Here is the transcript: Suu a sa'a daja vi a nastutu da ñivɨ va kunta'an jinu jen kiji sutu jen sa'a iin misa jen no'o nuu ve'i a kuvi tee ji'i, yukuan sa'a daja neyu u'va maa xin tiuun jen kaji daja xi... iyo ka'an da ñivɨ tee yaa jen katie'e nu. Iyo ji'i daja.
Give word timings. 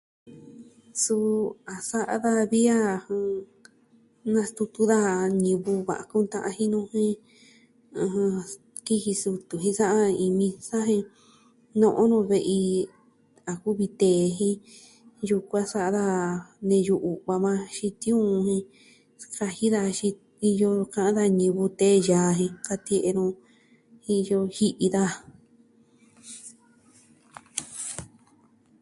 Suu 1.03 1.29
a 1.73 1.75
sa'a 1.89 2.15
daja 2.23 2.45
vi 2.51 2.61
a 2.77 2.79
nastutu 4.33 4.81
da 4.91 4.99
ñivɨ 5.43 5.73
va 5.87 5.95
kunta'an 6.11 6.55
jinu 6.57 6.79
jen 6.91 7.07
kiji 8.85 9.13
sutu 9.21 9.55
jen 9.63 9.75
sa'a 9.79 10.01
iin 10.21 10.33
misa 10.39 10.77
jen 10.89 11.03
no'o 11.79 12.03
nuu 12.11 12.25
ve'i 12.31 12.59
a 13.51 13.53
kuvi 13.61 13.87
tee 13.99 14.21
ji'i, 14.37 14.51
yukuan 15.29 15.65
sa'a 15.71 15.89
daja 15.97 16.19
neyu 16.69 16.95
u'va 17.11 17.35
maa 17.45 17.59
xin 17.75 17.93
tiuun 18.01 18.33
jen 18.47 18.61
kaji 19.35 19.65
daja 19.73 19.91
xi... 19.99 20.09
iyo 20.49 20.69
ka'an 20.93 21.15
da 21.17 21.23
ñivɨ 21.39 21.63
tee 21.79 21.95
yaa 22.09 22.29
jen 22.39 22.53
katie'e 22.67 23.09
nu. 23.17 23.25
Iyo 24.17 24.37
ji'i 24.55 24.87
daja. 24.95 25.17